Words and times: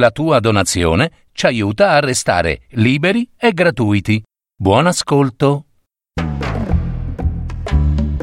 La 0.00 0.10
tua 0.10 0.40
donazione 0.40 1.10
ci 1.32 1.44
aiuta 1.44 1.90
a 1.90 2.00
restare 2.00 2.62
liberi 2.70 3.28
e 3.36 3.52
gratuiti. 3.52 4.22
Buon 4.56 4.86
ascolto. 4.86 5.66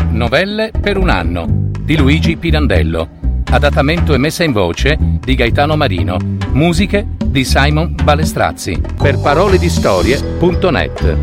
Novelle 0.09 0.71
per 0.71 0.97
un 0.97 1.09
anno 1.09 1.45
di 1.79 1.95
Luigi 1.95 2.35
Pirandello. 2.35 3.43
Adattamento 3.51 4.15
e 4.15 4.17
messa 4.17 4.43
in 4.43 4.53
voce 4.53 4.97
di 4.99 5.35
Gaetano 5.35 5.75
Marino. 5.75 6.17
Musiche 6.51 7.09
di 7.23 7.45
Simon 7.45 7.93
Balestrazzi. 7.93 8.81
Per 8.97 9.19
parole 9.19 9.59
di 9.59 9.69
storie.net. 9.69 11.17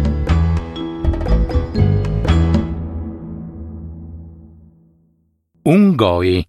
Un 5.62 5.94
goi. 5.96 6.46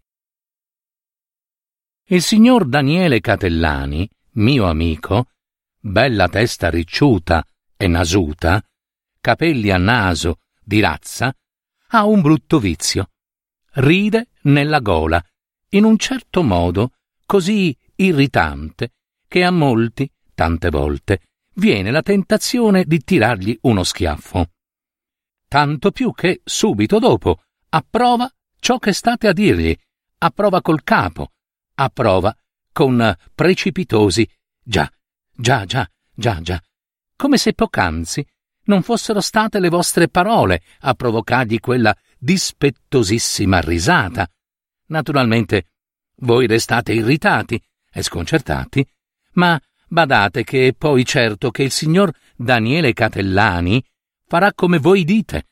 Il 2.07 2.21
signor 2.21 2.67
Daniele 2.67 3.19
Catellani, 3.19 4.07
mio 4.33 4.69
amico, 4.69 5.29
bella 5.79 6.29
testa 6.29 6.69
ricciuta 6.69 7.43
e 7.75 7.87
nasuta, 7.87 8.63
capelli 9.19 9.71
a 9.71 9.77
naso 9.77 10.41
di 10.63 10.79
razza, 10.81 11.35
ha 11.87 12.05
un 12.05 12.21
brutto 12.21 12.59
vizio. 12.59 13.09
Ride 13.77 14.27
nella 14.41 14.81
gola, 14.81 15.19
in 15.69 15.83
un 15.83 15.97
certo 15.97 16.43
modo 16.43 16.91
così 17.25 17.75
irritante 17.95 18.91
che 19.27 19.43
a 19.43 19.49
molti, 19.49 20.07
tante 20.35 20.69
volte, 20.69 21.21
viene 21.55 21.89
la 21.89 22.03
tentazione 22.03 22.83
di 22.85 22.99
tirargli 22.99 23.57
uno 23.61 23.83
schiaffo. 23.83 24.51
Tanto 25.47 25.89
più 25.89 26.13
che 26.13 26.41
subito 26.43 26.99
dopo 26.99 27.41
approva 27.69 28.31
ciò 28.59 28.77
che 28.77 28.93
state 28.93 29.27
a 29.27 29.33
dirgli, 29.33 29.75
approva 30.19 30.61
col 30.61 30.83
capo, 30.83 31.31
approva 31.75 32.35
con 32.71 33.15
precipitosi 33.33 34.29
già, 34.61 34.91
già, 35.31 35.65
già, 35.65 35.89
già, 36.13 36.41
già, 36.41 36.61
come 37.15 37.37
se 37.37 37.53
poc'anzi 37.53 38.25
non 38.65 38.81
fossero 38.81 39.21
state 39.21 39.59
le 39.59 39.69
vostre 39.69 40.09
parole 40.09 40.63
a 40.79 40.93
provocargli 40.93 41.59
quella 41.59 41.95
dispettosissima 42.17 43.59
risata. 43.59 44.27
Naturalmente 44.87 45.67
voi 46.17 46.47
restate 46.47 46.93
irritati 46.93 47.61
e 47.91 48.01
sconcertati, 48.01 48.85
ma 49.33 49.59
badate 49.87 50.43
che 50.43 50.67
è 50.67 50.73
poi 50.73 51.05
certo 51.05 51.51
che 51.51 51.63
il 51.63 51.71
signor 51.71 52.11
Daniele 52.35 52.93
Catellani 52.93 53.83
farà 54.25 54.53
come 54.53 54.79
voi 54.79 55.03
dite. 55.03 55.47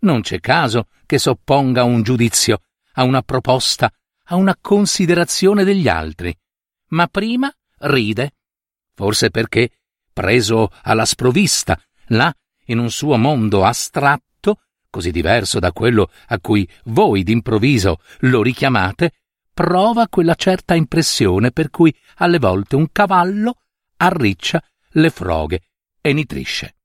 Non 0.00 0.20
c'è 0.20 0.40
caso 0.40 0.88
che 1.06 1.18
sopponga 1.18 1.84
un 1.84 2.02
giudizio, 2.02 2.60
a 2.94 3.04
una 3.04 3.22
proposta, 3.22 3.92
a 4.26 4.36
una 4.36 4.56
considerazione 4.60 5.64
degli 5.64 5.88
altri, 5.88 6.36
ma 6.88 7.06
prima 7.06 7.52
ride, 7.78 8.34
forse 8.94 9.30
perché, 9.30 9.70
preso 10.12 10.70
alla 10.82 11.04
sprovvista, 11.04 11.80
là, 12.08 12.34
in 12.66 12.78
un 12.78 12.90
suo 12.90 13.16
mondo 13.16 13.64
astratto, 13.64 14.60
così 14.90 15.10
diverso 15.10 15.58
da 15.58 15.72
quello 15.72 16.10
a 16.28 16.40
cui 16.40 16.68
voi 16.84 17.22
d'improvviso 17.22 18.00
lo 18.20 18.42
richiamate, 18.42 19.12
prova 19.52 20.08
quella 20.08 20.34
certa 20.34 20.74
impressione 20.74 21.50
per 21.50 21.70
cui 21.70 21.94
alle 22.16 22.38
volte 22.38 22.76
un 22.76 22.90
cavallo 22.90 23.62
arriccia 23.96 24.62
le 24.90 25.10
froghe 25.10 25.62
e 26.00 26.12
nitrisce. 26.12 26.76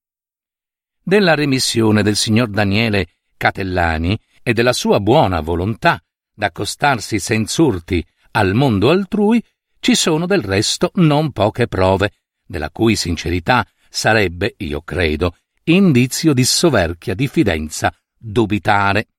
Della 1.03 1.33
remissione 1.33 2.03
del 2.03 2.15
signor 2.15 2.49
Daniele 2.49 3.07
Catellani 3.35 4.19
e 4.43 4.53
della 4.53 4.73
sua 4.73 4.99
buona 4.99 5.41
volontà 5.41 6.01
d'accostarsi 6.41 7.19
senz'urti 7.19 8.03
al 8.31 8.55
mondo 8.55 8.89
altrui, 8.89 9.43
ci 9.79 9.93
sono 9.93 10.25
del 10.25 10.41
resto 10.41 10.89
non 10.95 11.31
poche 11.31 11.67
prove, 11.67 12.13
della 12.43 12.71
cui 12.71 12.95
sincerità 12.95 13.63
sarebbe, 13.87 14.55
io 14.57 14.81
credo, 14.81 15.35
indizio 15.65 16.33
di 16.33 16.43
soverchia 16.43 17.13
diffidenza 17.13 17.93
dubitare. 18.17 19.09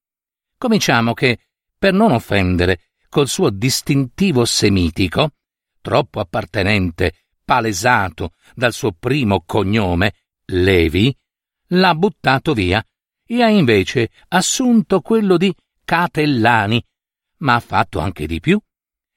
Cominciamo 0.59 1.15
che, 1.15 1.39
per 1.79 1.93
non 1.93 2.11
offendere, 2.11 2.81
col 3.09 3.29
suo 3.29 3.51
distintivo 3.51 4.45
semitico, 4.45 5.35
troppo 5.81 6.19
appartenente, 6.19 7.15
palesato 7.45 8.33
dal 8.53 8.73
suo 8.73 8.91
primo 8.99 9.45
cognome, 9.47 10.15
Levi, 10.47 11.17
l'ha 11.69 11.95
buttato 11.95 12.53
via 12.53 12.85
e 13.25 13.43
ha 13.43 13.49
invece 13.49 14.11
assunto 14.29 15.01
quello 15.03 15.37
di 15.37 15.55
Catellani, 15.85 16.85
ma 17.43 17.55
ha 17.55 17.61
fatto 17.61 18.01
anche 18.01 18.27
di 18.27 18.41
più. 18.41 18.61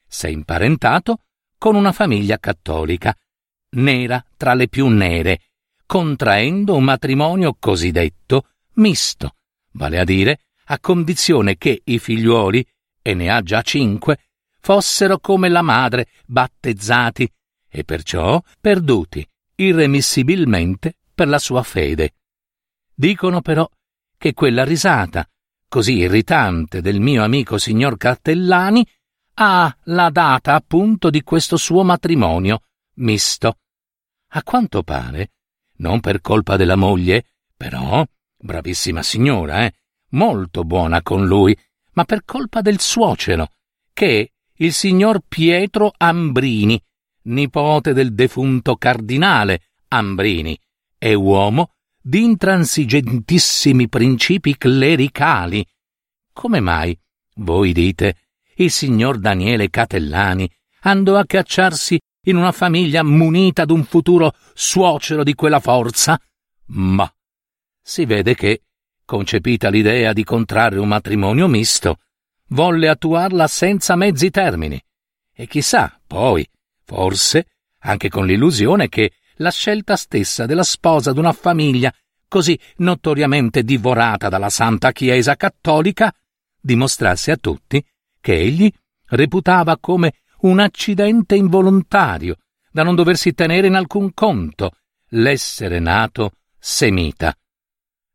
S'è 0.08 0.28
imparentato 0.28 1.22
con 1.58 1.76
una 1.76 1.92
famiglia 1.92 2.38
cattolica, 2.38 3.16
nera 3.72 4.24
tra 4.38 4.54
le 4.54 4.68
più 4.68 4.88
nere, 4.88 5.42
contraendo 5.86 6.76
un 6.76 6.84
matrimonio 6.84 7.56
cosiddetto 7.58 8.50
misto, 8.74 9.36
vale 9.72 10.00
a 10.00 10.04
dire 10.04 10.42
a 10.66 10.80
condizione 10.80 11.58
che 11.58 11.82
i 11.84 12.00
figliuoli, 12.00 12.66
e 13.02 13.14
ne 13.14 13.30
ha 13.30 13.42
già 13.42 13.62
cinque, 13.62 14.20
fossero 14.60 15.20
come 15.20 15.48
la 15.48 15.62
madre 15.62 16.08
battezzati 16.26 17.32
e 17.70 17.84
perciò 17.84 18.42
perduti 18.60 19.28
irremissibilmente 19.58 20.96
per 21.14 21.28
la 21.28 21.38
sua 21.38 21.62
fede. 21.62 22.16
Dicono 22.94 23.42
però 23.42 23.70
che 24.18 24.34
quella 24.34 24.64
risata 24.64 25.30
così 25.76 25.96
irritante 25.98 26.80
del 26.80 27.02
mio 27.02 27.22
amico 27.22 27.58
signor 27.58 27.98
Cattellani 27.98 28.88
ha 29.34 29.78
la 29.84 30.10
data 30.10 30.54
appunto 30.54 31.10
di 31.10 31.22
questo 31.22 31.58
suo 31.58 31.84
matrimonio 31.84 32.62
misto. 33.00 33.58
A 34.30 34.44
quanto 34.44 34.84
pare, 34.84 35.32
non 35.80 36.00
per 36.00 36.22
colpa 36.22 36.56
della 36.56 36.78
moglie, 36.78 37.26
però, 37.58 38.06
bravissima 38.38 39.04
signora, 39.04 39.66
eh, 39.66 39.74
molto 40.12 40.64
buona 40.64 41.02
con 41.02 41.26
lui, 41.26 41.54
ma 41.92 42.06
per 42.06 42.24
colpa 42.24 42.62
del 42.62 42.80
suocero, 42.80 43.50
che 43.92 44.22
è 44.22 44.32
il 44.64 44.72
signor 44.72 45.24
Pietro 45.28 45.92
Ambrini, 45.98 46.82
nipote 47.24 47.92
del 47.92 48.14
defunto 48.14 48.78
cardinale 48.78 49.72
Ambrini, 49.90 50.58
e 50.98 51.14
uomo 51.14 51.74
di 52.08 52.24
intransigentissimi 52.24 53.90
principi 53.90 54.56
clericali. 54.58 55.66
Come 56.32 56.60
mai, 56.60 56.96
voi 57.38 57.74
dite, 57.74 58.18
il 58.58 58.70
signor 58.70 59.18
Daniele 59.18 59.72
Catellani 59.72 60.48
andò 60.82 61.18
a 61.18 61.26
cacciarsi 61.26 62.00
in 62.28 62.36
una 62.36 62.52
famiglia 62.52 63.02
munita 63.02 63.66
d'un 63.66 63.84
futuro 63.84 64.36
suocero 64.54 65.24
di 65.24 65.34
quella 65.34 65.60
forza? 65.60 66.22
Ma 66.66 67.12
si 67.82 68.06
vede 68.06 68.36
che, 68.36 68.66
concepita 69.04 69.70
l'idea 69.70 70.14
di 70.14 70.24
contrarre 70.24 70.78
un 70.78 70.88
matrimonio 70.88 71.48
misto, 71.48 72.02
volle 72.50 72.88
attuarla 72.88 73.48
senza 73.48 73.96
mezzi 73.96 74.30
termini. 74.30 74.80
E 75.34 75.48
chissà, 75.48 76.00
poi, 76.06 76.48
forse, 76.84 77.48
anche 77.80 78.10
con 78.10 78.28
l'illusione 78.28 78.90
che 78.90 79.12
la 79.38 79.52
scelta 79.52 79.96
stessa 79.96 80.46
della 80.46 80.64
sposa 80.64 81.12
d'una 81.14 81.34
famiglia 81.34 81.94
così 82.28 82.60
notoriamente 82.78 83.64
divorata 83.64 84.30
dalla 84.30 84.50
Santa 84.50 84.92
Chiesa 84.92 85.36
cattolica, 85.36 86.14
dimostrasse 86.60 87.32
a 87.32 87.38
tutti 87.38 87.84
che 88.20 88.34
egli 88.34 88.72
reputava 89.08 89.78
come 89.78 90.16
un 90.42 90.60
accidente 90.60 91.36
involontario, 91.36 92.38
da 92.72 92.84
non 92.84 92.96
doversi 92.96 93.34
tenere 93.34 93.68
in 93.68 93.76
alcun 93.76 94.14
conto, 94.14 94.72
l'essere 95.10 95.80
nato 95.80 96.34
semita. 96.60 97.34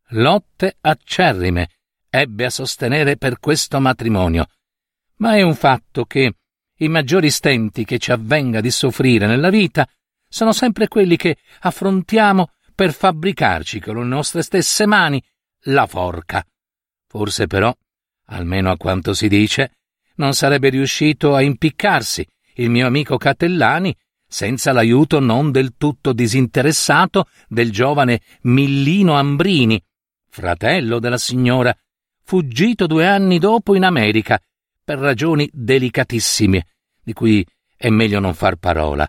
Lotte 0.08 0.76
acerrime 0.80 1.68
ebbe 2.10 2.44
a 2.44 2.50
sostenere 2.50 3.16
per 3.16 3.38
questo 3.38 3.80
matrimonio, 3.80 4.48
ma 5.16 5.36
è 5.36 5.42
un 5.42 5.54
fatto 5.54 6.04
che 6.04 6.34
i 6.76 6.88
maggiori 6.88 7.30
stenti 7.30 7.84
che 7.84 7.98
ci 7.98 8.10
avvenga 8.10 8.60
di 8.60 8.70
soffrire 8.70 9.26
nella 9.26 9.50
vita 9.50 9.88
sono 10.30 10.52
sempre 10.52 10.86
quelli 10.86 11.16
che 11.16 11.38
affrontiamo 11.60 12.52
per 12.74 12.94
fabbricarci 12.94 13.80
con 13.80 13.96
le 13.96 14.04
nostre 14.04 14.42
stesse 14.42 14.86
mani 14.86 15.22
la 15.64 15.86
forca. 15.86 16.46
Forse 17.06 17.48
però, 17.48 17.74
almeno 18.26 18.70
a 18.70 18.76
quanto 18.76 19.12
si 19.12 19.28
dice, 19.28 19.72
non 20.14 20.32
sarebbe 20.32 20.68
riuscito 20.68 21.34
a 21.34 21.42
impiccarsi 21.42 22.26
il 22.54 22.70
mio 22.70 22.86
amico 22.86 23.18
Catellani 23.18 23.94
senza 24.26 24.70
l'aiuto 24.70 25.18
non 25.18 25.50
del 25.50 25.74
tutto 25.76 26.12
disinteressato 26.12 27.26
del 27.48 27.72
giovane 27.72 28.20
Millino 28.42 29.14
Ambrini, 29.14 29.82
fratello 30.28 31.00
della 31.00 31.18
signora, 31.18 31.76
fuggito 32.22 32.86
due 32.86 33.08
anni 33.08 33.40
dopo 33.40 33.74
in 33.74 33.82
America 33.82 34.40
per 34.84 34.98
ragioni 34.98 35.50
delicatissime, 35.52 36.66
di 37.02 37.12
cui 37.12 37.44
è 37.76 37.88
meglio 37.88 38.20
non 38.20 38.34
far 38.34 38.54
parola. 38.54 39.08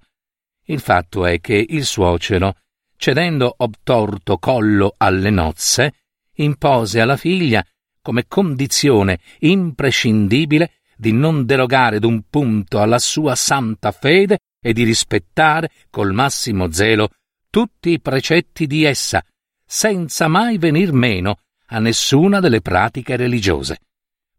Il 0.71 0.79
fatto 0.79 1.25
è 1.25 1.41
che 1.41 1.65
il 1.67 1.85
suocero, 1.85 2.55
cedendo 2.95 3.53
obtorto 3.57 4.37
collo 4.37 4.93
alle 4.95 5.29
nozze, 5.29 5.95
impose 6.35 7.01
alla 7.01 7.17
figlia, 7.17 7.61
come 8.01 8.25
condizione 8.25 9.19
imprescindibile, 9.39 10.75
di 10.95 11.11
non 11.11 11.45
derogare 11.45 11.99
d'un 11.99 12.23
punto 12.29 12.79
alla 12.79 12.99
sua 12.99 13.35
santa 13.35 13.91
fede 13.91 14.39
e 14.61 14.71
di 14.71 14.83
rispettare 14.83 15.71
col 15.89 16.13
massimo 16.13 16.71
zelo 16.71 17.09
tutti 17.49 17.89
i 17.89 17.99
precetti 17.99 18.65
di 18.65 18.85
essa, 18.85 19.21
senza 19.65 20.29
mai 20.29 20.57
venir 20.57 20.93
meno 20.93 21.39
a 21.65 21.79
nessuna 21.79 22.39
delle 22.39 22.61
pratiche 22.61 23.17
religiose. 23.17 23.79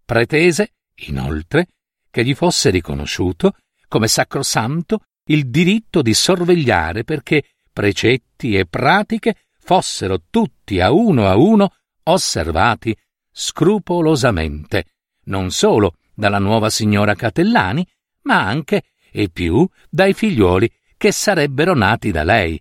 Pretese, 0.03 0.73
inoltre, 1.09 1.67
che 2.11 2.25
gli 2.25 2.35
fosse 2.35 2.71
riconosciuto, 2.71 3.55
come 3.87 4.09
sacrosanto, 4.09 5.03
il 5.27 5.49
diritto 5.49 6.03
di 6.03 6.15
sorvegliare 6.15 7.05
perché 7.05 7.45
precetti 7.73 8.57
e 8.57 8.67
pratiche 8.67 9.37
fossero 9.59 10.23
tutti 10.29 10.81
a 10.81 10.91
uno 10.91 11.29
a 11.29 11.37
uno 11.37 11.75
osservati 12.05 12.97
scrupolosamente, 13.31 14.87
non 15.25 15.51
solo 15.51 15.97
dalla 16.15 16.39
nuova 16.39 16.69
signora 16.69 17.15
Catellani, 17.15 17.87
ma 18.23 18.45
anche 18.45 18.83
e 19.11 19.29
più 19.29 19.67
dai 19.89 20.15
figliuoli 20.15 20.71
che 20.97 21.13
sarebbero 21.13 21.75
nati 21.75 22.11
da 22.11 22.25
lei. 22.25 22.61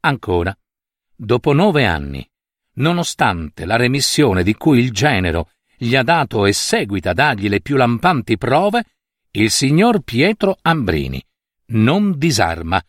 Ancora, 0.00 0.56
dopo 1.14 1.52
nove 1.52 1.84
anni, 1.84 2.26
nonostante 2.74 3.64
la 3.64 3.76
remissione 3.76 4.42
di 4.42 4.54
cui 4.54 4.78
il 4.78 4.92
genero 4.92 5.50
gli 5.76 5.96
ha 5.96 6.02
dato 6.02 6.46
e 6.46 6.52
seguita 6.52 7.10
a 7.10 7.14
dargli 7.14 7.48
le 7.48 7.60
più 7.60 7.76
lampanti 7.76 8.38
prove, 8.38 8.84
il 9.32 9.50
signor 9.50 10.00
Pietro 10.00 10.56
Ambrini 10.62 11.22
non 11.66 12.16
disarma. 12.18 12.82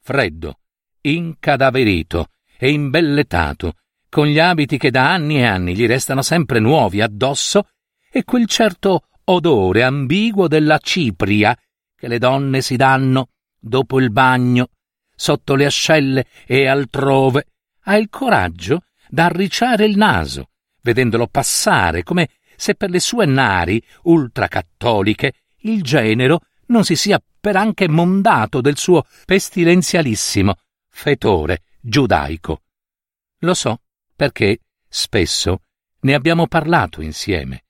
Freddo, 0.00 0.60
incadaverito 1.00 2.28
e 2.58 2.70
imbelletato, 2.70 3.74
con 4.08 4.26
gli 4.26 4.38
abiti 4.38 4.78
che 4.78 4.90
da 4.90 5.12
anni 5.12 5.38
e 5.38 5.44
anni 5.44 5.74
gli 5.74 5.86
restano 5.86 6.22
sempre 6.22 6.60
nuovi 6.60 7.00
addosso, 7.00 7.68
e 8.10 8.24
quel 8.24 8.46
certo 8.46 9.08
odore 9.24 9.82
ambiguo 9.82 10.48
della 10.48 10.78
cipria 10.78 11.56
che 11.94 12.08
le 12.08 12.18
donne 12.18 12.62
si 12.62 12.76
danno 12.76 13.30
dopo 13.58 14.00
il 14.00 14.10
bagno, 14.10 14.70
sotto 15.14 15.54
le 15.54 15.66
ascelle 15.66 16.26
e 16.46 16.66
altrove, 16.66 17.46
ha 17.82 17.96
il 17.96 18.08
coraggio 18.08 18.84
d'arricciare 19.08 19.84
il 19.84 19.96
naso, 19.96 20.50
vedendolo 20.82 21.26
passare 21.26 22.02
come 22.02 22.28
se 22.56 22.74
per 22.74 22.90
le 22.90 23.00
sue 23.00 23.26
nari 23.26 23.82
ultracattoliche 24.02 25.32
il 25.62 25.82
genero 25.82 26.40
non 26.68 26.84
si 26.84 26.96
sia 26.96 27.22
per 27.40 27.56
anche 27.56 27.88
mondato 27.88 28.60
del 28.60 28.76
suo 28.76 29.04
pestilenzialissimo 29.24 30.54
fetore 30.88 31.62
giudaico. 31.80 32.62
Lo 33.40 33.54
so 33.54 33.82
perché 34.16 34.60
spesso 34.88 35.62
ne 36.00 36.14
abbiamo 36.14 36.46
parlato 36.46 37.02
insieme. 37.02 37.64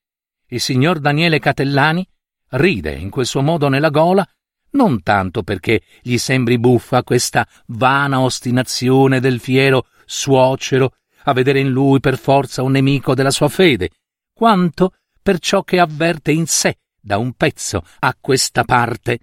Il 0.48 0.60
signor 0.60 0.98
Daniele 0.98 1.38
Catellani 1.38 2.06
ride 2.50 2.92
in 2.94 3.10
quel 3.10 3.26
suo 3.26 3.42
modo 3.42 3.68
nella 3.68 3.90
gola 3.90 4.26
non 4.70 5.02
tanto 5.02 5.42
perché 5.42 5.82
gli 6.02 6.18
sembri 6.18 6.58
buffa 6.58 7.02
questa 7.02 7.46
vana 7.66 8.20
ostinazione 8.20 9.20
del 9.20 9.40
fiero 9.40 9.86
suocero 10.04 10.94
a 11.24 11.32
vedere 11.32 11.60
in 11.60 11.68
lui 11.68 12.00
per 12.00 12.18
forza 12.18 12.62
un 12.62 12.72
nemico 12.72 13.14
della 13.14 13.30
sua 13.30 13.48
fede, 13.48 13.90
quanto 14.32 14.94
per 15.22 15.38
ciò 15.38 15.62
che 15.62 15.78
avverte 15.78 16.32
in 16.32 16.46
sé 16.46 16.78
da 17.08 17.16
un 17.16 17.32
pezzo 17.32 17.82
a 18.00 18.14
questa 18.20 18.64
parte 18.64 19.20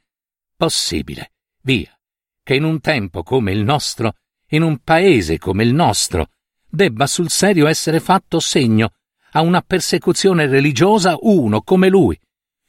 possibile, 0.57 1.33
via, 1.61 1.95
che 2.41 2.55
in 2.55 2.63
un 2.63 2.81
tempo 2.81 3.21
come 3.21 3.51
il 3.51 3.63
nostro, 3.63 4.15
in 4.49 4.63
un 4.63 4.79
paese 4.79 5.37
come 5.37 5.63
il 5.63 5.71
nostro, 5.71 6.29
debba 6.67 7.05
sul 7.05 7.29
serio 7.29 7.67
essere 7.67 7.99
fatto 7.99 8.39
segno 8.39 8.93
a 9.33 9.41
una 9.41 9.61
persecuzione 9.61 10.47
religiosa 10.47 11.15
uno 11.21 11.61
come 11.61 11.87
lui, 11.87 12.19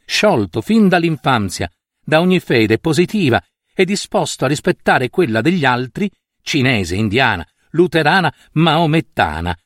sciolto 0.04 0.60
fin 0.60 0.86
dall'infanzia 0.86 1.70
da 2.04 2.20
ogni 2.20 2.38
fede 2.38 2.78
positiva 2.78 3.42
e 3.74 3.86
disposto 3.86 4.44
a 4.44 4.48
rispettare 4.48 5.08
quella 5.08 5.40
degli 5.40 5.64
altri, 5.64 6.10
cinese, 6.42 6.94
indiana, 6.94 7.46
luterana, 7.70 8.32
maomettana. 8.52 9.56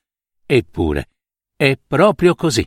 Eppure, 0.47 1.09
è 1.57 1.77
proprio 1.77 2.37
così. 2.37 2.65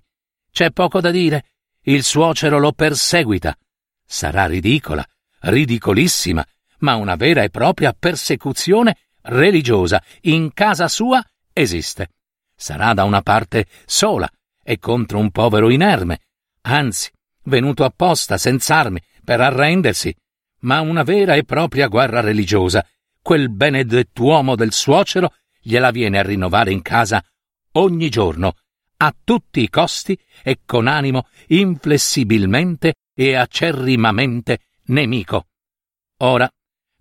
C'è 0.51 0.71
poco 0.71 0.99
da 0.99 1.11
dire. 1.11 1.52
Il 1.85 2.03
suocero 2.03 2.59
lo 2.59 2.71
perseguita. 2.71 3.57
Sarà 4.05 4.45
ridicola, 4.45 5.05
ridicolissima, 5.41 6.45
ma 6.79 6.95
una 6.95 7.15
vera 7.15 7.43
e 7.43 7.49
propria 7.49 7.93
persecuzione 7.97 8.97
religiosa 9.23 10.01
in 10.21 10.53
casa 10.53 10.87
sua 10.87 11.21
esiste. 11.51 12.09
Sarà 12.55 12.93
da 12.93 13.03
una 13.03 13.21
parte 13.21 13.65
sola 13.85 14.29
e 14.63 14.79
contro 14.79 15.17
un 15.19 15.31
povero 15.31 15.69
inerme, 15.69 16.21
anzi, 16.61 17.11
venuto 17.43 17.83
apposta 17.83 18.37
senza 18.37 18.75
armi 18.77 19.01
per 19.23 19.41
arrendersi, 19.41 20.15
ma 20.59 20.79
una 20.79 21.03
vera 21.03 21.35
e 21.35 21.43
propria 21.43 21.87
guerra 21.87 22.21
religiosa. 22.21 22.85
Quel 23.21 23.49
benedettuomo 23.49 24.55
del 24.55 24.71
suocero 24.71 25.33
gliela 25.59 25.91
viene 25.91 26.19
a 26.19 26.23
rinnovare 26.23 26.71
in 26.71 26.81
casa 26.81 27.23
ogni 27.73 28.09
giorno, 28.09 28.55
a 29.05 29.13
tutti 29.21 29.61
i 29.61 29.69
costi 29.69 30.17
e 30.41 30.61
con 30.65 30.87
animo 30.87 31.27
inflessibilmente 31.47 32.95
e 33.13 33.35
acerrimamente 33.35 34.59
nemico. 34.85 35.47
Ora 36.19 36.49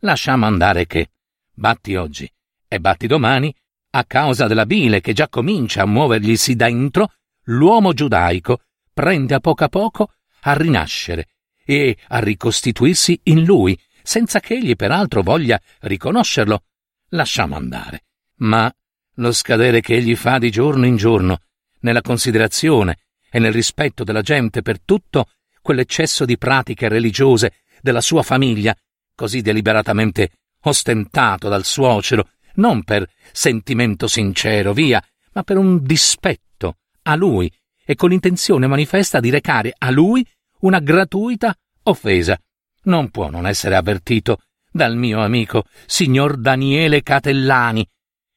lasciamo 0.00 0.46
andare 0.46 0.86
che, 0.86 1.10
batti 1.52 1.94
oggi 1.94 2.28
e 2.66 2.80
batti 2.80 3.06
domani, 3.06 3.54
a 3.90 4.04
causa 4.04 4.48
della 4.48 4.66
bile 4.66 5.00
che 5.00 5.12
già 5.12 5.28
comincia 5.28 5.82
a 5.82 5.86
muoverglisi 5.86 6.56
dentro, 6.56 7.12
l'uomo 7.44 7.92
giudaico 7.92 8.62
prende 8.92 9.34
a 9.34 9.40
poco 9.40 9.64
a 9.64 9.68
poco 9.68 10.12
a 10.40 10.54
rinascere 10.54 11.28
e 11.64 11.96
a 12.08 12.18
ricostituirsi 12.18 13.20
in 13.24 13.44
lui, 13.44 13.78
senza 14.02 14.40
che 14.40 14.54
egli 14.54 14.74
peraltro 14.74 15.22
voglia 15.22 15.60
riconoscerlo. 15.82 16.64
Lasciamo 17.10 17.54
andare. 17.54 18.06
Ma 18.38 18.74
lo 19.16 19.30
scadere 19.30 19.80
che 19.80 19.94
egli 19.94 20.16
fa 20.16 20.38
di 20.38 20.50
giorno 20.50 20.86
in 20.86 20.96
giorno, 20.96 21.38
nella 21.82 22.00
considerazione 22.00 22.98
e 23.30 23.38
nel 23.38 23.52
rispetto 23.52 24.04
della 24.04 24.22
gente 24.22 24.62
per 24.62 24.80
tutto 24.80 25.28
quell'eccesso 25.60 26.24
di 26.24 26.36
pratiche 26.36 26.88
religiose 26.88 27.54
della 27.80 28.00
sua 28.00 28.22
famiglia, 28.22 28.76
così 29.14 29.40
deliberatamente 29.40 30.30
ostentato 30.62 31.48
dal 31.48 31.64
suocero, 31.64 32.28
non 32.54 32.82
per 32.82 33.08
sentimento 33.32 34.06
sincero, 34.06 34.72
via, 34.72 35.02
ma 35.32 35.42
per 35.42 35.56
un 35.56 35.82
dispetto 35.82 36.76
a 37.02 37.14
lui 37.14 37.50
e 37.84 37.94
con 37.94 38.12
intenzione 38.12 38.66
manifesta 38.66 39.20
di 39.20 39.30
recare 39.30 39.74
a 39.76 39.90
lui 39.90 40.26
una 40.60 40.78
gratuita 40.78 41.56
offesa. 41.84 42.38
Non 42.84 43.10
può 43.10 43.30
non 43.30 43.46
essere 43.46 43.76
avvertito 43.76 44.42
dal 44.70 44.96
mio 44.96 45.22
amico 45.22 45.64
signor 45.86 46.36
Daniele 46.36 47.02
Catellani. 47.02 47.86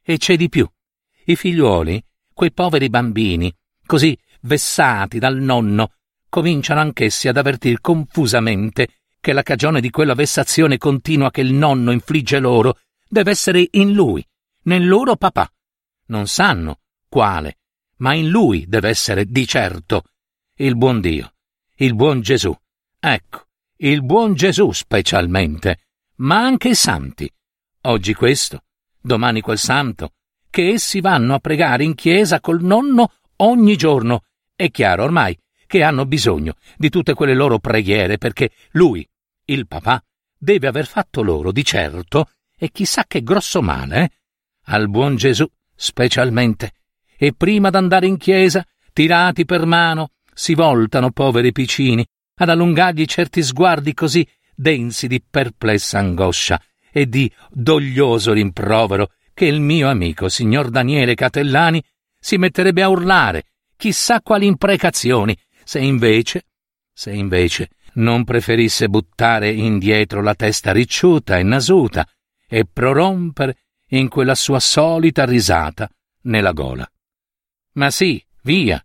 E 0.03 0.17
c'è 0.17 0.35
di 0.35 0.49
più. 0.49 0.69
I 1.25 1.35
figliuoli, 1.35 2.03
quei 2.35 2.51
poveri 2.51 2.89
bambini, 2.89 3.51
così 3.85 4.15
vessati 4.41 5.19
dal 5.19 5.37
nonno, 5.37 5.93
cominciano 6.27 6.81
anch'essi 6.81 7.29
ad 7.29 7.37
avvertir 7.37 7.79
confusamente 7.79 8.89
che 9.21 9.31
la 9.31 9.41
cagione 9.41 9.79
di 9.79 9.89
quella 9.89 10.13
vessazione 10.13 10.77
continua 10.77 11.31
che 11.31 11.39
il 11.39 11.53
nonno 11.53 11.91
infligge 11.91 12.39
loro 12.39 12.79
deve 13.07 13.31
essere 13.31 13.65
in 13.71 13.93
lui, 13.93 14.23
nel 14.63 14.85
loro 14.85 15.15
papà. 15.15 15.49
Non 16.07 16.27
sanno 16.27 16.81
quale, 17.07 17.59
ma 17.97 18.13
in 18.13 18.27
lui 18.27 18.65
deve 18.67 18.89
essere 18.89 19.25
di 19.25 19.47
certo 19.47 20.03
il 20.57 20.75
buon 20.75 20.99
Dio, 20.99 21.33
il 21.77 21.95
buon 21.95 22.19
Gesù. 22.19 22.53
Ecco, 22.99 23.45
il 23.77 24.03
buon 24.03 24.33
Gesù 24.33 24.71
specialmente, 24.73 25.85
ma 26.17 26.43
anche 26.43 26.69
i 26.69 26.75
santi. 26.75 27.31
Oggi 27.83 28.13
questo, 28.13 28.65
domani 28.99 29.39
quel 29.39 29.57
santo, 29.57 30.15
che 30.55 30.69
essi 30.69 31.01
vanno 31.01 31.33
a 31.33 31.39
pregare 31.39 31.83
in 31.83 31.95
chiesa 31.95 32.39
col 32.39 32.63
nonno 32.63 33.11
ogni 33.39 33.75
giorno. 33.75 34.23
È 34.55 34.71
chiaro 34.71 35.03
ormai 35.03 35.37
che 35.67 35.83
hanno 35.83 36.05
bisogno 36.05 36.53
di 36.77 36.87
tutte 36.87 37.13
quelle 37.13 37.33
loro 37.33 37.59
preghiere 37.59 38.17
perché 38.17 38.51
lui, 38.71 39.05
il 39.47 39.67
papà 39.67 40.01
deve 40.37 40.67
aver 40.67 40.85
fatto 40.85 41.21
loro 41.23 41.51
di 41.51 41.65
certo, 41.65 42.29
e 42.57 42.71
chissà 42.71 43.03
che 43.05 43.21
grosso 43.21 43.61
male, 43.61 44.01
eh? 44.01 44.11
Al 44.67 44.87
buon 44.87 45.17
Gesù 45.17 45.45
specialmente. 45.75 46.71
E 47.17 47.33
prima 47.33 47.69
d'andare 47.69 48.07
in 48.07 48.15
chiesa, 48.15 48.65
tirati 48.93 49.43
per 49.43 49.65
mano, 49.65 50.11
si 50.33 50.53
voltano 50.53 51.11
poveri 51.11 51.51
piccini 51.51 52.07
ad 52.35 52.47
allungargli 52.47 53.03
certi 53.03 53.43
sguardi 53.43 53.93
così 53.93 54.25
densi 54.55 55.07
di 55.07 55.21
perplessa 55.21 55.99
angoscia 55.99 56.61
e 56.93 57.09
di 57.09 57.29
doglioso 57.51 58.31
rimprovero 58.31 59.09
che 59.35 59.45
il 59.45 59.59
mio 59.59 59.89
amico 59.89 60.29
signor 60.29 60.69
Daniele 60.69 61.13
Catellani 61.13 61.83
si 62.17 62.37
metterebbe 62.37 62.81
a 62.81 62.87
urlare 62.87 63.43
chissà 63.75 64.21
quali 64.21 64.47
imprecazioni 64.47 65.37
se 65.63 65.79
invece 65.79 66.45
se 66.93 67.11
invece 67.11 67.69
non 67.95 68.23
preferisse 68.23 68.87
buttare 68.87 69.51
indietro 69.51 70.21
la 70.21 70.33
testa 70.33 70.71
ricciuta 70.71 71.37
e 71.37 71.43
nasuta 71.43 72.07
e 72.47 72.65
prorompere 72.65 73.57
in 73.89 74.07
quella 74.07 74.35
sua 74.35 74.59
solita 74.59 75.25
risata 75.25 75.89
nella 76.21 76.53
gola. 76.53 76.89
Ma 77.73 77.91
sì, 77.91 78.23
via. 78.43 78.83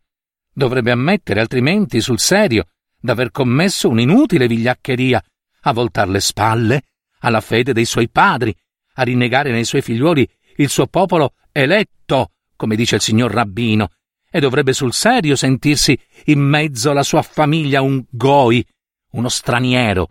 Dovrebbe 0.52 0.90
ammettere 0.90 1.40
altrimenti 1.40 2.00
sul 2.00 2.18
serio 2.18 2.66
d'aver 2.98 3.30
commesso 3.30 3.88
un'inutile 3.88 4.48
vigliaccheria 4.48 5.22
a 5.62 5.72
voltar 5.72 6.08
le 6.08 6.20
spalle 6.20 6.82
alla 7.20 7.40
fede 7.40 7.72
dei 7.72 7.84
suoi 7.84 8.08
padri, 8.08 8.54
a 8.94 9.02
rinnegare 9.02 9.52
nei 9.52 9.64
suoi 9.64 9.82
figliuoli 9.82 10.28
il 10.60 10.68
suo 10.68 10.86
popolo 10.86 11.34
eletto, 11.52 12.32
come 12.54 12.76
dice 12.76 12.96
il 12.96 13.00
signor 13.00 13.32
rabbino, 13.32 13.90
e 14.30 14.40
dovrebbe 14.40 14.72
sul 14.72 14.92
serio 14.92 15.34
sentirsi 15.34 15.98
in 16.26 16.40
mezzo 16.40 16.90
alla 16.90 17.02
sua 17.02 17.22
famiglia 17.22 17.80
un 17.80 18.04
goi, 18.08 18.64
uno 19.12 19.28
straniero, 19.28 20.10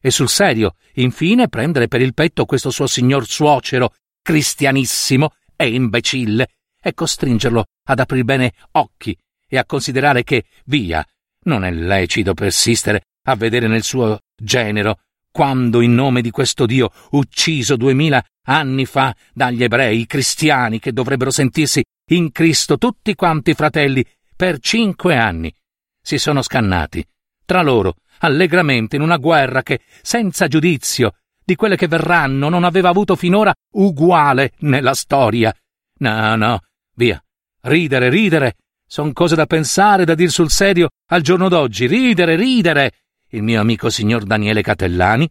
e 0.00 0.10
sul 0.10 0.28
serio, 0.28 0.76
infine, 0.94 1.48
prendere 1.48 1.88
per 1.88 2.00
il 2.00 2.14
petto 2.14 2.46
questo 2.46 2.70
suo 2.70 2.86
signor 2.86 3.26
suocero, 3.26 3.94
cristianissimo 4.22 5.34
e 5.56 5.74
imbecille, 5.74 6.48
e 6.80 6.94
costringerlo 6.94 7.64
ad 7.88 7.98
aprir 7.98 8.24
bene 8.24 8.54
occhi 8.72 9.16
e 9.48 9.58
a 9.58 9.64
considerare 9.64 10.22
che, 10.22 10.44
via, 10.66 11.04
non 11.44 11.64
è 11.64 11.70
lecito 11.72 12.34
persistere 12.34 13.02
a 13.24 13.34
vedere 13.34 13.66
nel 13.66 13.82
suo 13.82 14.20
genero 14.36 15.00
quando 15.38 15.82
in 15.82 15.94
nome 15.94 16.20
di 16.20 16.32
questo 16.32 16.66
Dio 16.66 16.90
ucciso 17.10 17.76
duemila 17.76 18.20
anni 18.46 18.84
fa 18.86 19.14
dagli 19.32 19.62
ebrei 19.62 20.04
cristiani 20.04 20.80
che 20.80 20.92
dovrebbero 20.92 21.30
sentirsi 21.30 21.80
in 22.10 22.32
Cristo 22.32 22.76
tutti 22.76 23.14
quanti 23.14 23.54
fratelli 23.54 24.04
per 24.34 24.58
cinque 24.58 25.16
anni, 25.16 25.54
si 26.02 26.18
sono 26.18 26.42
scannati 26.42 27.06
tra 27.44 27.62
loro 27.62 27.98
allegramente 28.18 28.96
in 28.96 29.02
una 29.02 29.16
guerra 29.16 29.62
che, 29.62 29.82
senza 30.02 30.48
giudizio, 30.48 31.12
di 31.44 31.54
quelle 31.54 31.76
che 31.76 31.86
verranno 31.86 32.48
non 32.48 32.64
aveva 32.64 32.88
avuto 32.88 33.14
finora 33.14 33.54
uguale 33.74 34.54
nella 34.62 34.94
storia. 34.94 35.54
No, 36.00 36.34
no, 36.34 36.62
via. 36.96 37.22
Ridere, 37.60 38.08
ridere. 38.08 38.56
Son 38.84 39.12
cose 39.12 39.36
da 39.36 39.46
pensare, 39.46 40.04
da 40.04 40.16
dir 40.16 40.32
sul 40.32 40.50
serio 40.50 40.88
al 41.10 41.22
giorno 41.22 41.48
d'oggi. 41.48 41.86
Ridere, 41.86 42.34
ridere. 42.34 42.92
Il 43.28 43.42
mio 43.42 43.60
amico 43.60 43.90
signor 43.90 44.24
Daniele 44.24 44.62
Catellani 44.62 45.30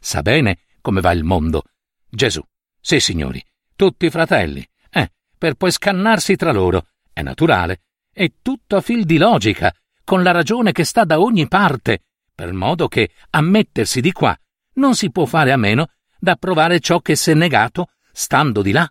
sa 0.00 0.22
bene 0.22 0.58
come 0.80 1.00
va 1.00 1.12
il 1.12 1.24
mondo. 1.24 1.64
Gesù. 2.08 2.42
Sì, 2.80 3.00
signori. 3.00 3.44
Tutti 3.74 4.10
fratelli. 4.10 4.66
Eh, 4.90 5.10
per 5.36 5.54
poi 5.54 5.70
scannarsi 5.70 6.36
tra 6.36 6.52
loro. 6.52 6.88
È 7.12 7.22
naturale. 7.22 7.82
È 8.12 8.30
tutto 8.42 8.76
a 8.76 8.80
fil 8.80 9.04
di 9.04 9.18
logica, 9.18 9.74
con 10.04 10.22
la 10.22 10.30
ragione 10.30 10.72
che 10.72 10.84
sta 10.84 11.04
da 11.04 11.20
ogni 11.20 11.46
parte 11.48 12.02
per 12.38 12.52
modo 12.52 12.86
che 12.86 13.10
a 13.30 13.40
mettersi 13.40 14.00
di 14.00 14.12
qua 14.12 14.38
non 14.74 14.94
si 14.94 15.10
può 15.10 15.24
fare 15.24 15.50
a 15.50 15.56
meno 15.56 15.90
d'approvare 16.20 16.78
ciò 16.78 17.00
che 17.00 17.16
s'è 17.16 17.34
negato 17.34 17.88
stando 18.12 18.62
di 18.62 18.70
là. 18.70 18.88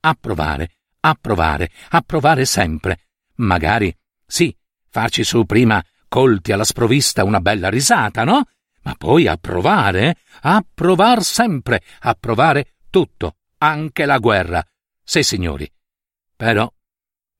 Approvare, 0.00 0.72
approvare, 0.98 1.70
approvare 1.90 2.44
sempre. 2.44 3.06
Magari, 3.36 3.96
sì, 4.26 4.52
farci 4.88 5.22
su 5.22 5.44
prima 5.44 5.80
colti 6.08 6.52
alla 6.52 6.64
sprovvista 6.64 7.24
una 7.24 7.40
bella 7.40 7.68
risata, 7.68 8.24
no? 8.24 8.44
Ma 8.82 8.94
poi 8.96 9.26
approvare, 9.26 10.08
eh? 10.08 10.16
approvar 10.42 11.22
sempre, 11.22 11.82
approvare 12.00 12.76
tutto, 12.90 13.36
anche 13.58 14.06
la 14.06 14.18
guerra. 14.18 14.64
Sì, 15.02 15.22
signori. 15.22 15.70
Però, 16.34 16.70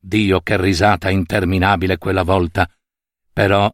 Dio 0.01 0.41
che 0.41 0.61
risata 0.61 1.11
interminabile 1.11 1.99
quella 1.99 2.23
volta. 2.23 2.69
Però, 3.33 3.73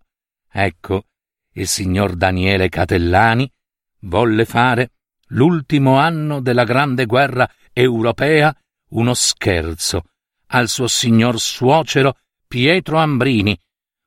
ecco, 0.51 1.05
il 1.53 1.67
signor 1.67 2.15
Daniele 2.15 2.69
Catellani 2.69 3.51
volle 4.01 4.45
fare 4.45 4.91
l'ultimo 5.29 5.99
anno 5.99 6.41
della 6.41 6.65
grande 6.65 7.07
guerra 7.07 7.49
europea 7.73 8.55
uno 8.91 9.15
scherzo 9.15 10.05
al 10.49 10.69
suo 10.69 10.87
signor 10.87 11.41
suocero 11.41 12.19
Pietro 12.47 12.99
Ambrini, 12.99 13.59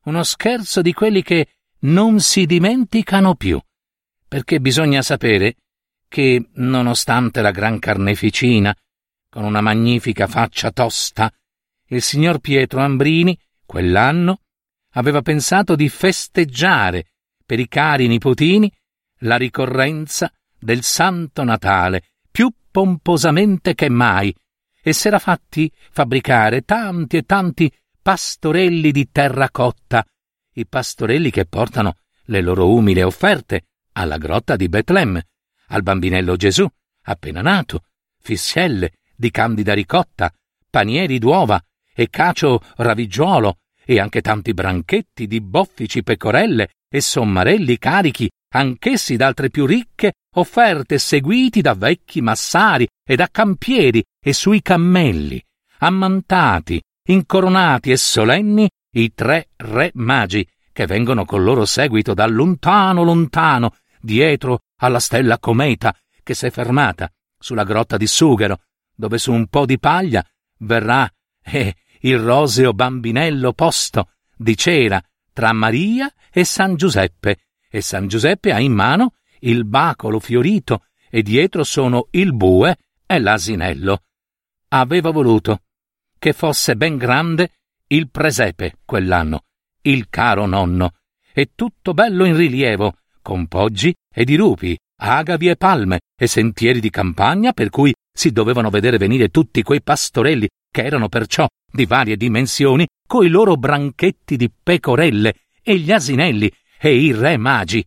uno 0.07 0.23
scherzo 0.23 0.81
di 0.81 0.93
quelli 0.93 1.21
che 1.21 1.47
non 1.79 2.19
si 2.19 2.45
dimenticano 2.45 3.35
più, 3.35 3.61
perché 4.27 4.59
bisogna 4.59 5.01
sapere 5.01 5.55
che, 6.07 6.49
nonostante 6.55 7.41
la 7.41 7.51
gran 7.51 7.77
carneficina, 7.77 8.75
con 9.29 9.43
una 9.43 9.61
magnifica 9.61 10.27
faccia 10.27 10.71
tosta, 10.71 11.31
il 11.89 12.01
signor 12.01 12.39
Pietro 12.39 12.79
Ambrini, 12.79 13.37
quell'anno, 13.65 14.41
aveva 14.93 15.21
pensato 15.21 15.75
di 15.75 15.89
festeggiare 15.89 17.11
per 17.45 17.59
i 17.59 17.67
cari 17.67 18.07
nipotini 18.07 18.71
la 19.21 19.35
ricorrenza 19.35 20.31
del 20.57 20.83
Santo 20.83 21.43
Natale 21.43 22.03
più 22.31 22.51
pomposamente 22.71 23.75
che 23.75 23.89
mai 23.89 24.33
e 24.81 24.93
s'era 24.93 25.19
fatti 25.19 25.71
fabbricare 25.91 26.61
tanti 26.61 27.17
e 27.17 27.23
tanti 27.23 27.71
pastorelli 28.07 28.91
di 28.93 29.09
terracotta, 29.11 30.01
i 30.53 30.65
pastorelli 30.65 31.29
che 31.29 31.45
portano 31.45 31.95
le 32.27 32.39
loro 32.39 32.71
umili 32.71 33.01
offerte 33.01 33.65
alla 33.91 34.15
grotta 34.15 34.55
di 34.55 34.69
Betlemme, 34.69 35.27
al 35.67 35.83
bambinello 35.83 36.37
Gesù, 36.37 36.65
appena 37.01 37.41
nato, 37.41 37.83
fischelle 38.21 38.93
di 39.13 39.29
candida 39.29 39.73
ricotta, 39.73 40.33
panieri 40.69 41.19
d'uova 41.19 41.61
e 41.93 42.07
cacio 42.09 42.61
raviggiolo 42.77 43.57
e 43.83 43.99
anche 43.99 44.21
tanti 44.21 44.53
branchetti 44.53 45.27
di 45.27 45.41
boffici 45.41 46.01
pecorelle 46.01 46.75
e 46.89 47.01
sommarelli 47.01 47.77
carichi, 47.77 48.31
anch'essi 48.53 49.17
d'altre 49.17 49.49
più 49.49 49.65
ricche, 49.65 50.13
offerte 50.35 50.97
seguiti 50.97 51.59
da 51.59 51.73
vecchi 51.73 52.21
massari 52.21 52.87
e 53.05 53.17
da 53.17 53.27
campieri 53.29 54.01
e 54.23 54.31
sui 54.31 54.61
cammelli, 54.61 55.43
ammantati, 55.79 56.81
incoronati 57.07 57.91
e 57.91 57.97
solenni 57.97 58.69
i 58.91 59.13
tre 59.13 59.49
re 59.57 59.91
magi, 59.95 60.47
che 60.71 60.85
vengono 60.85 61.25
col 61.25 61.43
loro 61.43 61.65
seguito 61.65 62.13
da 62.13 62.25
lontano 62.27 63.03
lontano, 63.03 63.75
dietro 63.99 64.61
alla 64.77 64.99
stella 64.99 65.39
cometa 65.39 65.95
che 66.23 66.33
s'è 66.33 66.49
fermata 66.49 67.11
sulla 67.39 67.63
grotta 67.63 67.97
di 67.97 68.07
Sughero, 68.07 68.61
dove 68.95 69.17
su 69.17 69.31
un 69.31 69.47
po' 69.47 69.65
di 69.65 69.79
paglia 69.79 70.25
verrà 70.59 71.09
eh, 71.43 71.75
il 72.01 72.19
roseo 72.19 72.73
bambinello 72.73 73.53
posto 73.53 74.11
di 74.35 74.55
cera 74.57 75.01
tra 75.33 75.53
Maria 75.53 76.11
e 76.31 76.43
San 76.43 76.75
Giuseppe, 76.75 77.37
e 77.69 77.81
San 77.81 78.07
Giuseppe 78.07 78.51
ha 78.51 78.59
in 78.59 78.73
mano 78.73 79.13
il 79.39 79.65
bacolo 79.65 80.19
fiorito 80.19 80.85
e 81.09 81.21
dietro 81.21 81.63
sono 81.63 82.07
il 82.11 82.33
bue 82.33 82.77
e 83.05 83.19
l'asinello. 83.19 84.03
Aveva 84.69 85.11
voluto 85.11 85.61
che 86.17 86.33
fosse 86.33 86.75
ben 86.75 86.97
grande 86.97 87.51
il 87.87 88.09
presepe 88.09 88.79
quell'anno, 88.85 89.43
il 89.83 90.09
caro 90.09 90.45
nonno, 90.45 90.93
e 91.33 91.51
tutto 91.55 91.93
bello 91.93 92.25
in 92.25 92.35
rilievo, 92.35 92.97
con 93.21 93.47
poggi 93.47 93.93
e 94.13 94.25
dirupi, 94.25 94.77
agavi 94.99 95.49
e 95.49 95.55
palme 95.55 95.99
e 96.19 96.27
sentieri 96.27 96.79
di 96.79 96.89
campagna 96.89 97.53
per 97.53 97.69
cui 97.69 97.93
si 98.11 98.31
dovevano 98.31 98.69
vedere 98.69 98.97
venire 98.97 99.29
tutti 99.29 99.61
quei 99.61 99.81
pastorelli 99.81 100.47
che 100.71 100.83
erano 100.83 101.07
perciò 101.07 101.47
di 101.71 101.85
varie 101.85 102.17
dimensioni, 102.17 102.87
coi 103.07 103.29
loro 103.29 103.55
branchetti 103.55 104.35
di 104.35 104.51
pecorelle 104.51 105.33
e 105.61 105.77
gli 105.77 105.91
asinelli 105.91 106.51
e 106.79 106.95
i 106.95 107.11
re 107.13 107.37
magi. 107.37 107.85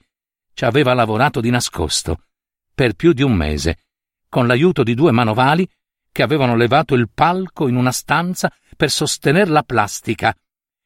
Ci 0.53 0.65
aveva 0.65 0.95
lavorato 0.95 1.41
di 1.41 1.51
nascosto 1.51 2.25
per 2.73 2.95
più 2.95 3.13
di 3.13 3.23
un 3.23 3.35
mese, 3.35 3.79
con 4.29 4.47
l'aiuto 4.47 4.83
di 4.83 4.95
due 4.95 5.11
manovali 5.11 5.69
che 6.13 6.23
avevano 6.23 6.57
levato 6.57 6.95
il 6.95 7.09
palco 7.13 7.69
in 7.69 7.77
una 7.77 7.93
stanza 7.93 8.53
per 8.77 8.91
sostener 8.91 9.49
la 9.49 9.63
plastica 9.63 10.35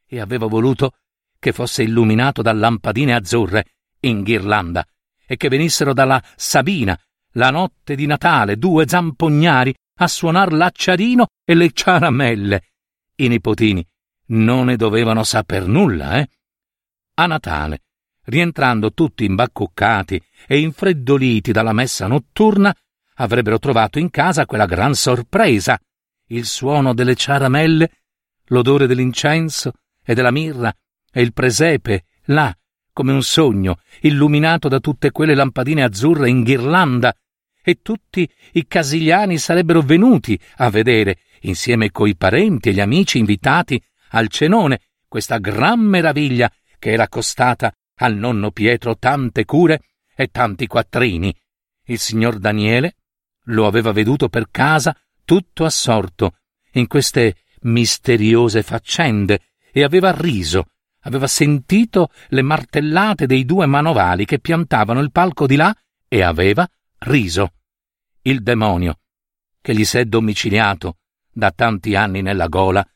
e 0.07 0.21
aveva 0.21 0.47
voluto 0.47 0.97
che 1.39 1.53
fosse 1.53 1.83
illuminato 1.83 2.43
da 2.43 2.53
lampadine 2.53 3.15
azzurre 3.15 3.67
in 4.01 4.23
ghirlanda 4.23 4.87
e 5.27 5.37
che 5.37 5.49
venissero 5.49 5.93
dalla 5.93 6.23
Sabina 6.37 6.99
la 7.33 7.51
notte 7.51 7.95
di 7.95 8.07
Natale 8.07 8.57
due 8.57 8.87
zampognari 8.87 9.75
a 9.97 10.09
suonar 10.09 10.53
l'acciarino 10.53 11.27
e 11.45 11.55
le 11.55 11.71
ciaramelle. 11.73 12.63
I 13.17 13.29
nipotini 13.29 13.87
non 14.27 14.67
ne 14.67 14.77
dovevano 14.77 15.23
saper 15.23 15.67
nulla, 15.67 16.19
eh? 16.19 16.29
A 17.15 17.27
Natale, 17.27 17.83
rientrando 18.25 18.93
tutti 18.93 19.25
imbacuccati 19.25 20.21
e 20.47 20.59
infreddoliti 20.59 21.53
dalla 21.53 21.73
messa 21.73 22.07
notturna, 22.07 22.75
avrebbero 23.15 23.59
trovato 23.59 23.99
in 23.99 24.11
casa 24.11 24.47
quella 24.47 24.67
gran 24.67 24.95
sorpresa, 24.95 25.79
il 26.29 26.47
suono 26.47 26.95
delle 26.95 27.15
ciaramelle, 27.15 27.91
l'odore 28.47 28.87
dell'incenso 28.87 29.73
e 30.05 30.15
della 30.15 30.31
mirra 30.31 30.75
e 31.13 31.21
il 31.23 31.33
presepe 31.33 32.05
là, 32.27 32.57
come 32.93 33.13
un 33.13 33.23
sogno, 33.23 33.79
illuminato 34.01 34.69
da 34.69 34.81
tutte 34.81 35.11
quelle 35.11 35.35
lampadine 35.35 35.83
azzurre 35.83 36.29
in 36.29 36.43
ghirlanda 36.43 37.15
e 37.63 37.81
tutti 37.83 38.29
i 38.53 38.67
casigliani 38.67 39.39
sarebbero 39.39 39.81
venuti 39.81 40.39
a 40.57 40.71
vedere, 40.71 41.19
insieme 41.41 41.91
coi 41.91 42.17
parenti 42.17 42.69
e 42.69 42.73
gli 42.73 42.81
amici 42.81 43.19
invitati, 43.19 43.83
al 44.11 44.29
cenone, 44.29 44.81
questa 45.09 45.39
gran 45.39 45.81
meraviglia 45.81 46.51
che 46.79 46.93
era 46.93 47.09
costata 47.09 47.73
al 47.97 48.17
nonno 48.17 48.51
Pietro 48.51 48.97
tante 48.97 49.45
cure 49.45 49.81
e 50.15 50.29
tanti 50.29 50.67
quattrini. 50.67 51.35
Il 51.87 51.99
signor 51.99 52.39
Daniele 52.39 52.97
lo 53.45 53.67
aveva 53.67 53.93
veduto 53.93 54.29
per 54.29 54.51
casa 54.51 54.97
tutto 55.25 55.65
assorto 55.65 56.37
in 56.73 56.87
queste 56.87 57.37
misteriose 57.63 58.63
faccende 58.63 59.41
e 59.73 59.83
aveva 59.83 60.13
riso, 60.13 60.69
aveva 61.01 61.27
sentito 61.27 62.11
le 62.29 62.43
martellate 62.43 63.27
dei 63.27 63.45
due 63.45 63.67
manovali 63.67 64.25
che 64.25 64.39
piantavano 64.39 65.01
il 65.01 65.11
palco 65.11 65.47
di 65.47 65.57
là 65.57 65.75
e 66.09 66.23
aveva 66.23 66.69
riso. 66.99 67.55
Il 68.23 68.43
demonio, 68.43 69.01
che 69.61 69.75
gli 69.75 69.85
s'è 69.85 70.05
domiciliato 70.05 70.99
da 71.31 71.51
tanti 71.51 71.95
anni 71.95 72.23
nella 72.23 72.49
gola, 72.49 72.87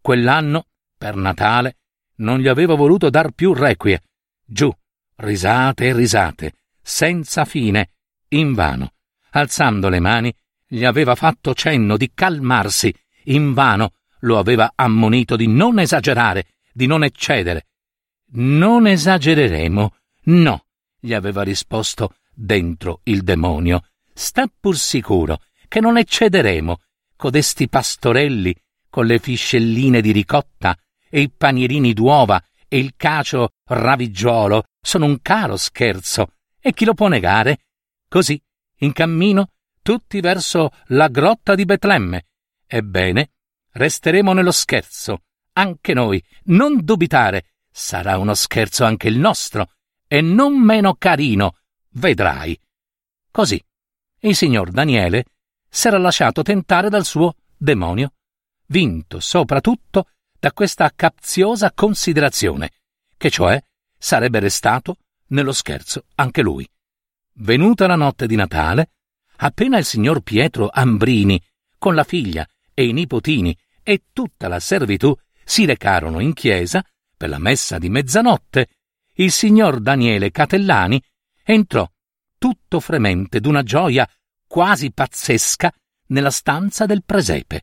quell'anno, 0.00 0.66
per 0.96 1.16
Natale, 1.16 1.78
non 2.16 2.38
gli 2.38 2.48
aveva 2.48 2.74
voluto 2.74 3.10
dar 3.10 3.32
più 3.32 3.52
requie. 3.52 4.02
Giù, 4.44 4.70
risate 5.16 5.86
e 5.86 5.94
risate, 5.94 6.54
senza 6.82 7.44
fine, 7.44 7.92
invano. 8.28 8.93
Alzando 9.36 9.88
le 9.88 10.00
mani, 10.00 10.32
gli 10.66 10.84
aveva 10.84 11.14
fatto 11.14 11.54
cenno 11.54 11.96
di 11.96 12.12
calmarsi, 12.14 12.94
invano 13.24 13.94
lo 14.20 14.38
aveva 14.38 14.72
ammonito 14.74 15.34
di 15.36 15.48
non 15.48 15.78
esagerare, 15.78 16.46
di 16.72 16.86
non 16.86 17.02
eccedere. 17.02 17.66
Non 18.36 18.86
esagereremo, 18.86 19.94
no, 20.24 20.64
gli 20.98 21.12
aveva 21.12 21.42
risposto 21.42 22.14
dentro 22.32 23.00
il 23.04 23.22
demonio. 23.22 23.88
Sta 24.12 24.46
pur 24.46 24.76
sicuro 24.76 25.40
che 25.68 25.80
non 25.80 25.98
eccederemo. 25.98 26.78
Codesti 27.16 27.68
pastorelli, 27.68 28.54
con 28.88 29.06
le 29.06 29.18
fiscelline 29.18 30.00
di 30.00 30.12
ricotta 30.12 30.76
e 31.08 31.20
i 31.20 31.30
panierini 31.30 31.92
d'uova 31.92 32.42
e 32.68 32.78
il 32.78 32.94
cacio 32.96 33.50
raviggiolo, 33.64 34.64
sono 34.80 35.06
un 35.06 35.20
caro 35.20 35.56
scherzo. 35.56 36.34
E 36.60 36.72
chi 36.72 36.84
lo 36.84 36.94
può 36.94 37.08
negare? 37.08 37.66
Così, 38.08 38.40
in 38.84 38.92
cammino, 38.92 39.50
tutti 39.82 40.20
verso 40.20 40.70
la 40.88 41.08
grotta 41.08 41.54
di 41.54 41.64
Betlemme. 41.64 42.26
Ebbene, 42.66 43.30
resteremo 43.72 44.32
nello 44.32 44.52
scherzo, 44.52 45.22
anche 45.54 45.94
noi, 45.94 46.22
non 46.44 46.84
dubitare, 46.84 47.54
sarà 47.70 48.18
uno 48.18 48.34
scherzo 48.34 48.84
anche 48.84 49.08
il 49.08 49.18
nostro, 49.18 49.72
e 50.06 50.20
non 50.20 50.58
meno 50.60 50.94
carino, 50.94 51.56
vedrai. 51.90 52.58
Così, 53.30 53.62
il 54.20 54.36
signor 54.36 54.70
Daniele 54.70 55.24
s'era 55.68 55.98
lasciato 55.98 56.42
tentare 56.42 56.88
dal 56.88 57.04
suo 57.04 57.34
demonio, 57.56 58.12
vinto 58.66 59.20
soprattutto 59.20 60.08
da 60.38 60.52
questa 60.52 60.92
capziosa 60.94 61.72
considerazione, 61.72 62.70
che 63.16 63.30
cioè 63.30 63.62
sarebbe 63.98 64.38
restato 64.38 64.96
nello 65.28 65.52
scherzo 65.52 66.04
anche 66.16 66.42
lui. 66.42 66.68
Venuta 67.36 67.86
la 67.86 67.96
notte 67.96 68.26
di 68.26 68.36
Natale, 68.36 68.90
appena 69.38 69.78
il 69.78 69.84
signor 69.84 70.20
Pietro 70.20 70.70
Ambrini, 70.72 71.42
con 71.78 71.94
la 71.94 72.04
figlia 72.04 72.48
e 72.72 72.86
i 72.86 72.92
nipotini 72.92 73.56
e 73.82 74.04
tutta 74.12 74.46
la 74.48 74.60
servitù 74.60 75.14
si 75.44 75.64
recarono 75.64 76.20
in 76.20 76.32
chiesa 76.32 76.84
per 77.16 77.28
la 77.28 77.38
messa 77.38 77.78
di 77.78 77.88
mezzanotte, 77.88 78.68
il 79.14 79.30
signor 79.32 79.80
Daniele 79.80 80.30
Catellani 80.30 81.02
entrò 81.42 81.88
tutto 82.38 82.80
fremente 82.80 83.40
d'una 83.40 83.62
gioia 83.62 84.08
quasi 84.46 84.92
pazzesca 84.92 85.72
nella 86.08 86.30
stanza 86.30 86.86
del 86.86 87.04
presepe. 87.04 87.62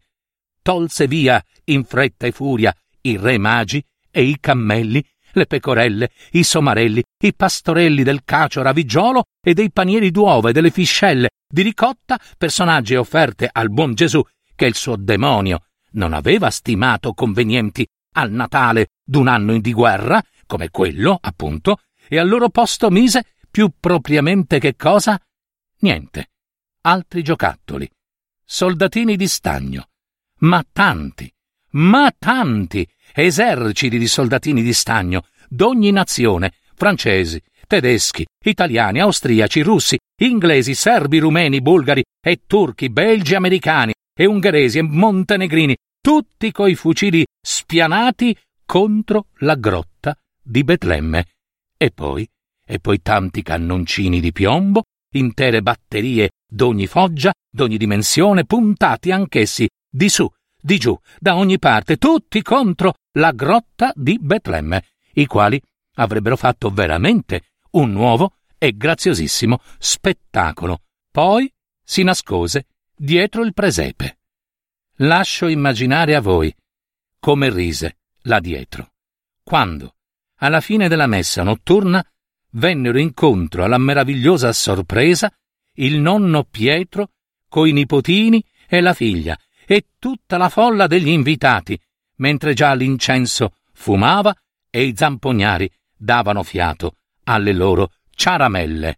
Tolse 0.61 1.07
via 1.07 1.43
in 1.65 1.83
fretta 1.85 2.27
e 2.27 2.31
furia 2.31 2.75
i 3.01 3.17
re 3.17 3.37
magi 3.37 3.83
e 4.09 4.23
i 4.23 4.37
cammelli, 4.39 5.03
le 5.33 5.45
pecorelle, 5.45 6.11
i 6.31 6.43
somarelli, 6.43 7.03
i 7.23 7.33
pastorelli 7.33 8.03
del 8.03 8.23
cacio 8.23 8.61
raviggiolo 8.61 9.25
e 9.43 9.53
dei 9.53 9.71
panieri 9.71 10.11
d'uova 10.11 10.49
e 10.49 10.53
delle 10.53 10.71
fiscelle 10.71 11.29
di 11.47 11.61
ricotta, 11.61 12.19
personaggi 12.37 12.95
offerte 12.95 13.49
al 13.51 13.69
buon 13.69 13.93
Gesù 13.93 14.23
che 14.55 14.65
il 14.65 14.75
suo 14.75 14.95
demonio 14.95 15.65
non 15.93 16.13
aveva 16.13 16.49
stimato 16.49 17.13
convenienti 17.13 17.87
al 18.13 18.31
Natale 18.31 18.89
d'un 19.03 19.27
anno 19.27 19.57
di 19.59 19.73
guerra, 19.73 20.21
come 20.45 20.69
quello, 20.69 21.17
appunto, 21.19 21.79
e 22.07 22.17
al 22.17 22.27
loro 22.27 22.49
posto 22.49 22.89
mise 22.89 23.25
più 23.49 23.71
propriamente 23.79 24.59
che 24.59 24.75
cosa? 24.75 25.19
Niente. 25.79 26.29
Altri 26.81 27.21
giocattoli. 27.21 27.89
Soldatini 28.43 29.15
di 29.15 29.27
stagno. 29.27 29.87
Ma 30.39 30.65
tanti, 30.71 31.31
ma 31.71 32.13
tanti 32.17 32.87
eserciti 33.13 33.97
di 33.97 34.07
soldatini 34.07 34.61
di 34.61 34.73
stagno, 34.73 35.25
d'ogni 35.47 35.91
nazione, 35.91 36.53
francesi, 36.75 37.41
tedeschi, 37.67 38.25
italiani, 38.43 38.99
austriaci, 38.99 39.61
russi, 39.61 39.97
inglesi, 40.21 40.73
serbi, 40.73 41.19
rumeni, 41.19 41.61
bulgari 41.61 42.03
e 42.21 42.41
turchi, 42.45 42.89
belgi, 42.89 43.35
americani, 43.35 43.93
e 44.13 44.25
ungheresi 44.25 44.79
e 44.79 44.81
montenegrini, 44.81 45.75
tutti 46.01 46.51
coi 46.51 46.75
fucili 46.75 47.25
spianati 47.41 48.35
contro 48.65 49.27
la 49.39 49.55
grotta 49.55 50.17
di 50.41 50.63
Betlemme. 50.63 51.25
E 51.77 51.91
poi, 51.91 52.27
e 52.65 52.79
poi 52.79 53.01
tanti 53.01 53.41
cannoncini 53.41 54.19
di 54.19 54.31
piombo, 54.31 54.83
intere 55.13 55.61
batterie 55.61 56.31
d'ogni 56.47 56.87
foggia, 56.87 57.33
d'ogni 57.49 57.77
dimensione, 57.77 58.45
puntati 58.45 59.11
anch'essi 59.11 59.67
di 59.89 60.09
su, 60.09 60.29
di 60.61 60.77
giù, 60.77 60.97
da 61.19 61.35
ogni 61.35 61.57
parte, 61.59 61.97
tutti 61.97 62.41
contro 62.41 62.93
la 63.13 63.31
grotta 63.31 63.91
di 63.95 64.17
Betlemme, 64.19 64.85
i 65.13 65.25
quali 65.25 65.61
avrebbero 65.95 66.37
fatto 66.37 66.69
veramente 66.69 67.51
un 67.71 67.91
nuovo 67.91 68.35
e 68.57 68.75
graziosissimo 68.75 69.59
spettacolo. 69.77 70.83
Poi 71.11 71.51
si 71.83 72.03
nascose 72.03 72.67
dietro 72.95 73.43
il 73.43 73.53
presepe. 73.53 74.19
Lascio 74.97 75.47
immaginare 75.47 76.15
a 76.15 76.21
voi 76.21 76.53
come 77.19 77.51
rise 77.51 77.97
là 78.23 78.39
dietro, 78.39 78.93
quando, 79.43 79.95
alla 80.37 80.61
fine 80.61 80.87
della 80.87 81.07
messa 81.07 81.43
notturna, 81.43 82.03
vennero 82.51 82.99
incontro 82.99 83.63
alla 83.63 83.77
meravigliosa 83.77 84.51
sorpresa 84.53 85.31
il 85.75 85.99
nonno 85.99 86.43
Pietro 86.43 87.11
coi 87.47 87.71
nipotini 87.71 88.43
e 88.67 88.81
la 88.81 88.93
figlia 88.93 89.37
e 89.65 89.87
tutta 89.99 90.37
la 90.37 90.49
folla 90.49 90.87
degli 90.87 91.09
invitati, 91.09 91.79
mentre 92.21 92.53
già 92.53 92.73
l'incenso 92.73 93.55
fumava 93.73 94.33
e 94.69 94.83
i 94.83 94.93
zampognari 94.95 95.69
davano 95.95 96.43
fiato 96.43 96.95
alle 97.25 97.51
loro 97.51 97.91
ciaramelle. 98.15 98.95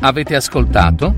Avete 0.00 0.36
ascoltato? 0.36 1.16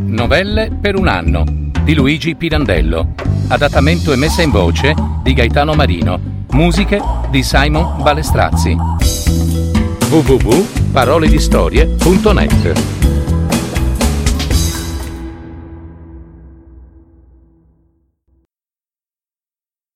Novelle 0.00 0.70
per 0.70 0.96
un 0.96 1.08
anno 1.08 1.44
di 1.84 1.94
Luigi 1.94 2.34
Pirandello. 2.34 3.14
Adattamento 3.48 4.12
e 4.12 4.16
messa 4.16 4.42
in 4.42 4.50
voce 4.50 4.94
di 5.22 5.32
Gaetano 5.32 5.74
Marino. 5.74 6.44
Musiche 6.50 7.00
di 7.30 7.42
Simon 7.42 8.02
Balestrazzi. 8.02 8.76
www.paroledistorie.net 10.94 13.03